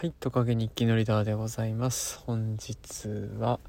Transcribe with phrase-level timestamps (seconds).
[0.00, 2.20] はい、トカゲ日記のリーダーでございます。
[2.20, 3.06] 本日
[3.38, 3.60] は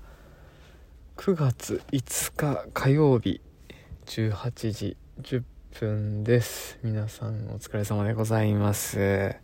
[1.18, 3.42] 9月5日火曜日
[4.06, 5.44] 18時10
[5.78, 6.80] 分です。
[6.84, 9.36] 皆さんお疲れ様でございます。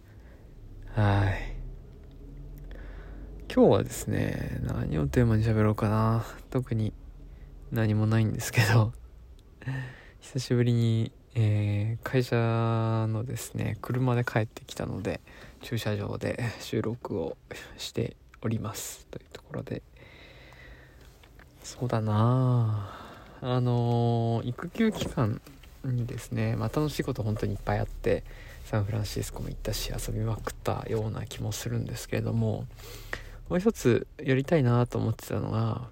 [0.93, 1.57] はい。
[3.53, 6.23] 今日はですね、何をテーマに喋ろうかな。
[6.51, 6.93] 特に
[7.69, 8.93] 何もないんですけど、
[10.21, 15.21] 久しぶりに、えー会社のですね、車で帰ってきたので、
[15.61, 17.37] 駐車場で収録を
[17.77, 19.83] しておりますというところで。
[21.61, 22.89] そうだな
[23.41, 23.55] あ。
[23.55, 25.39] あのー育休期間
[25.85, 28.23] にですね、まあ、楽しいこと本当にいっぱいあって
[28.65, 32.65] サンフランシスコも行ったし遊びまくったような気もするんですけれども
[33.47, 35.89] もう一つやりたいなと思ってたのが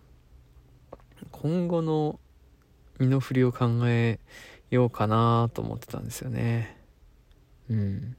[1.31, 2.19] 今後の
[2.99, 4.19] 身の振りを考え
[4.69, 6.77] ようかなと思ってたんですよね。
[7.69, 8.15] うん。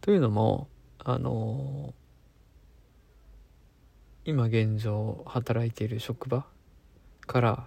[0.00, 0.68] というのも
[0.98, 1.94] あの
[4.24, 6.44] 今現状働いている職場
[7.26, 7.66] から、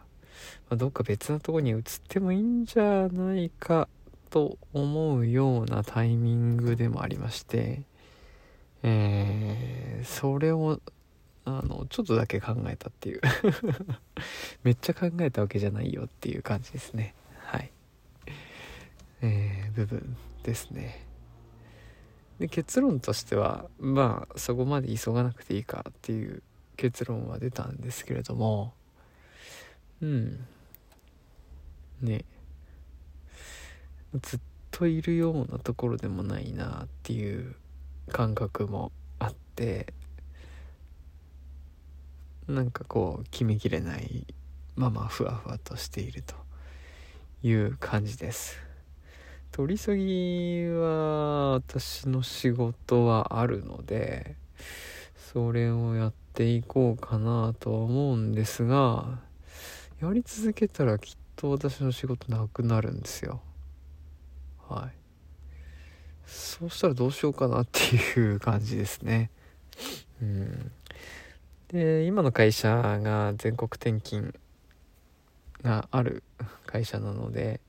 [0.70, 3.88] まどっか別なとこに移ってもいいんじゃないか
[4.30, 7.84] と思うようなタイミングでもありまして、
[8.84, 10.82] えーそれを
[11.46, 13.22] あのちょっとだけ考えたっていう。
[14.64, 17.16] めっちゃ考えたわけじゃないよっていう感じですね。
[19.24, 21.04] えー部分ですね。
[22.40, 26.44] で結論としてはまあそこまで急がなくていいかっていう
[26.78, 28.74] 結論は出たんですけれども
[30.02, 30.46] うん。
[32.02, 32.26] ね。
[34.22, 34.40] ずっ
[34.72, 37.56] といるようなところでもないなっていう
[38.12, 39.94] 感覚もあって
[42.48, 44.28] なんかこう決めきれない
[44.76, 46.36] ままふわふわとしていると
[47.42, 48.73] いう感じです。
[49.54, 54.36] 取り急ぎは私の仕事はあるので
[55.32, 59.20] それをやっていこうかなとは思うんですが
[60.02, 63.42] やり続けたらきっと私の仕事なくなるんですよ。
[64.68, 64.96] はい。
[66.26, 69.30] そうしたらどうしようかなっていう感じですね。
[70.20, 70.72] うん。
[71.68, 74.34] で今の会社が全国転勤
[75.62, 76.24] がある
[76.66, 77.62] 会社なので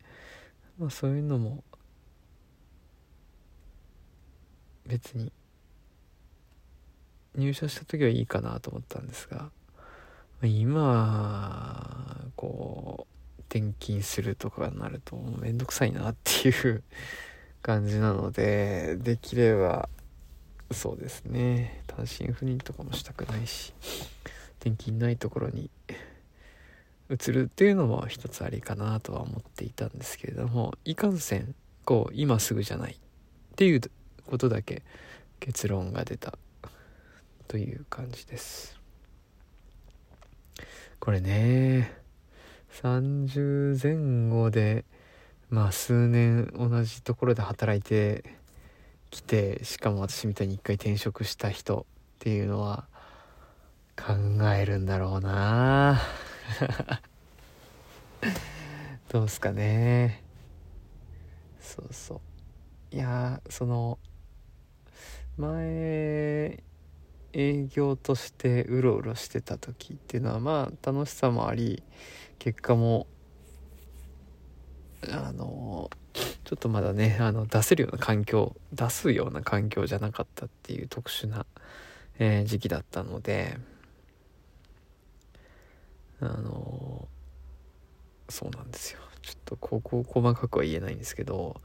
[0.79, 1.63] まあそういうのも
[4.87, 5.33] 別に。
[7.37, 9.51] 入社した時はいいかなと思ったんですが
[10.43, 13.07] 今こ
[13.39, 16.83] う転勤するとかになるとめんどくさいなっていう
[17.63, 19.89] 感じなのでできれば
[20.71, 21.83] そうですね。
[21.87, 23.73] 単身赴任とかもしたくないし
[24.61, 25.71] 転勤ないところに
[27.11, 32.97] 移るっていうのも一つありかなとは思っていたんですけれどもいかんせんこう今すぐじゃないっ
[33.57, 33.81] ていう
[34.27, 34.83] ことだけ
[35.41, 36.39] 結論が出た
[37.49, 38.79] という感じです。
[40.99, 41.93] これね
[42.83, 44.85] 30前後で
[45.51, 48.25] まあ数年同じところで働いて
[49.11, 51.85] きてしかも私みたいに一回転職した人っ
[52.19, 52.87] ていうのは
[53.97, 54.15] 考
[54.53, 56.01] えるんだろうな。
[59.09, 60.23] どうすかね。
[61.61, 62.21] そうそ
[62.93, 62.95] う。
[62.95, 63.99] いやその
[65.37, 66.63] 前
[67.33, 71.83] 営業としてうろうろしてた時っていうのはまあ楽しさもあり
[72.39, 73.07] 結果も
[75.11, 75.91] あの
[76.45, 81.47] ちょっとまだねあの出せるような環境出すような環境じゃなかったっていう特殊な、
[82.19, 83.59] えー時期だったので
[86.21, 87.09] あの
[88.29, 89.01] そうなんですよ。
[89.23, 91.61] ちょっとここ細かくは言えないんですけど、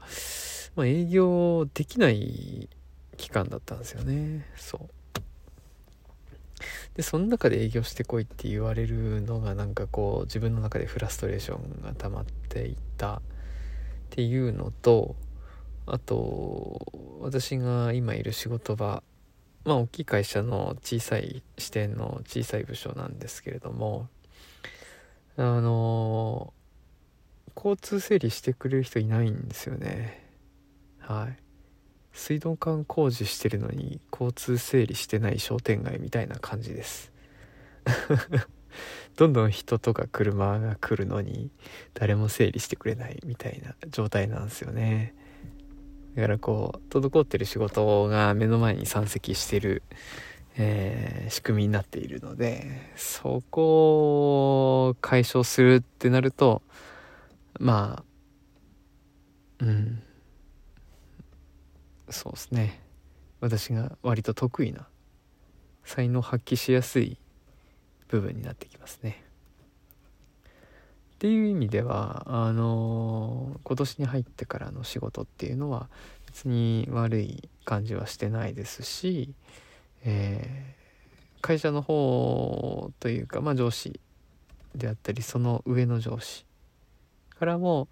[0.76, 2.68] まあ、営業できない
[3.20, 4.46] 期間だったんですよね。
[4.56, 4.90] そう。
[6.94, 13.20] でその中で営業してこいって言われるのがなんかこう自分の中でフラストレーションが溜まっていたっ
[14.10, 15.16] ていうのと
[15.86, 19.02] あと私が今いる仕事場
[19.64, 24.08] まあ大きい会社の小さい支店の小さい部署なんですけれども
[25.36, 26.52] あの
[27.56, 30.26] 交通整理してくれる人いないんですよね。
[30.98, 31.49] はい。
[32.12, 37.12] 水道管工事してるのに交通整理してない商店街みたいな感じです。
[39.16, 41.50] どんどん人とか車が来るのに
[41.94, 45.14] 誰も整理してくれないみたいな状態なんですよね。
[46.14, 49.82] だからこう滞ってる仕事が目の前に山積してる、
[50.56, 56.62] えー仕組みになっているのでそこを解消するってなると
[57.60, 58.02] ま
[59.60, 60.02] あうん。
[62.10, 62.80] そうですね
[63.40, 64.86] 私が割と得意な
[65.84, 67.18] 才能発揮しやすい
[68.08, 69.24] 部分になってきますね。
[71.14, 75.88] っていう意味ではあの今年に入ってからの仕事っていうのは
[76.26, 79.34] 別に悪い感じはしてないですし、
[80.02, 84.00] えー、会社の方というか、まあ、上司
[84.74, 86.46] であったりその上の上司
[87.38, 87.88] からも、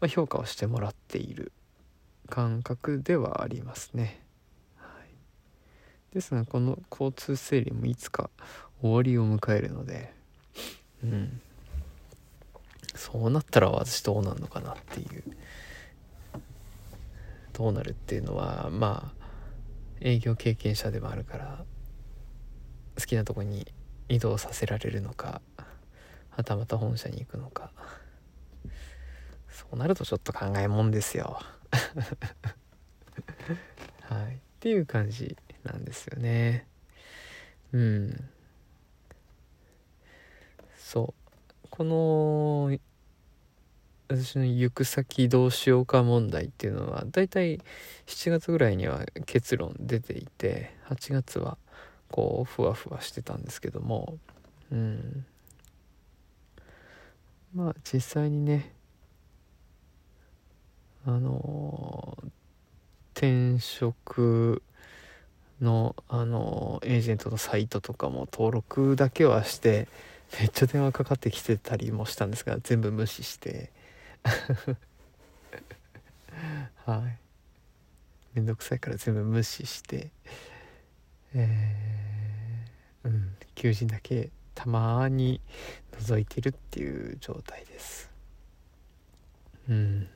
[0.00, 1.50] ま、評価をしてもらっている
[2.30, 4.22] 感覚ではありますね。
[4.76, 8.30] はい、ですがこの交通整理もいつか
[8.80, 10.14] 終わりを迎えるので、
[11.04, 11.40] うん、
[12.94, 15.22] そうなったら私どうなるのかなっていう。
[17.52, 19.26] どうなるっていうのはまあ
[20.00, 21.64] 営業経験者でもあるから
[22.98, 23.66] 好きなとこに
[24.08, 25.42] 移動させられるのか
[26.30, 27.70] はたまた本社に行くのか。
[29.50, 31.38] そうなるとちょっと考えもんですよ。
[34.02, 34.34] はい。
[34.34, 36.66] っていう感じなんですよね。
[37.72, 38.28] うん。
[40.76, 41.14] そ
[41.64, 41.68] う。
[41.70, 42.78] この
[44.08, 47.60] 私の行く先どうしようか問題っていうのはだいたい
[48.06, 51.56] 7月ぐらいには結論出ていて8月は
[52.10, 54.18] こうふわふわしてたんですけども。
[54.72, 55.24] うん。
[57.54, 58.72] まあ実際にね
[61.06, 62.18] あの
[63.14, 64.62] 転職
[65.60, 69.88] のあのエージェントのサイトとかも登録だけはして
[70.38, 73.70] めっちゃ電話かかってきてたりもしたんですが全部無視して。
[76.86, 77.18] はい。
[78.34, 80.10] めんどくさいから全部無視して。
[81.34, 83.36] えー、うん。
[83.54, 85.40] 求人だけたまに
[85.92, 88.10] 覗いてるっていう状態です。
[89.68, 90.08] うん。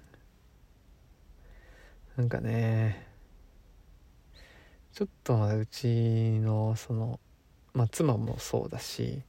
[2.16, 3.06] なんかね
[4.92, 7.18] ちょっとうちのその
[7.72, 9.22] まあ妻もそうだし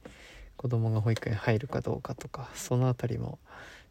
[0.56, 3.38] 子供が保育園入るかどうかとかその辺りも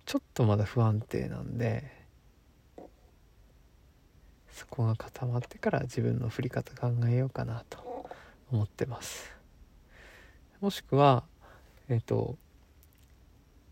[0.05, 1.91] ちょっとまだ不安定なんで
[4.51, 8.09] そこが固まってから自分の振り方考えようかなと
[8.51, 9.35] 思ってます。
[10.61, 11.25] もしくは
[11.89, 12.37] えっ、と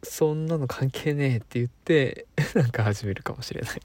[0.03, 3.79] そんなの関係ねえって言ってなんか始めるかもしれない。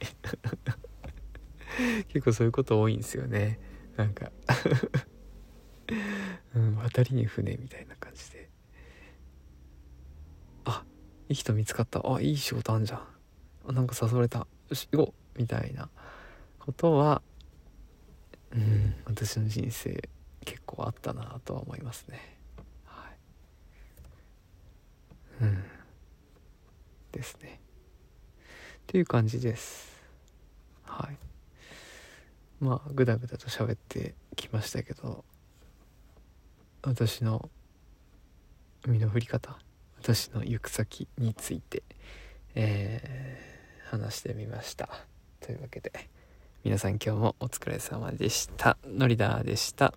[2.09, 3.59] 結構そういうこと多いんですよね。
[3.97, 4.31] なんか。
[6.55, 8.51] うん渡りに船みたいな感じで。
[10.65, 10.85] あ
[11.29, 12.03] いい人見つかった。
[12.05, 13.07] あいい仕事あんじゃん。
[13.69, 14.47] あなんか誘われた。
[14.69, 15.39] よし行こう。
[15.39, 15.89] みたいな。
[16.59, 17.23] ことは
[18.53, 20.09] うん私の人生
[20.45, 22.39] 結構あったなとは思いますね。
[22.85, 23.09] は
[25.41, 25.45] い。
[25.45, 25.65] うん。
[27.13, 27.61] ですね。
[28.79, 29.97] っていう感じです。
[30.85, 31.19] はい。
[32.61, 35.25] まあぐだぐだと喋ってきましたけど
[36.83, 37.51] 私の
[38.87, 39.59] 身の振り方
[40.01, 41.83] 私の行く先について、
[42.55, 44.89] えー、話してみました。
[45.41, 45.93] というわけで
[46.65, 48.79] 皆さん今日もお疲れ様でした。
[48.85, 49.95] のりだでした。